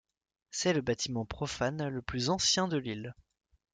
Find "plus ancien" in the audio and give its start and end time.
2.01-2.67